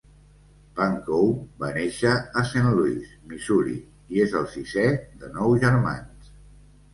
[0.77, 1.27] Pankow
[1.63, 3.77] va néixer a Saint Louis, Missouri,
[4.17, 4.87] i és el sisè
[5.21, 6.33] de nou germans.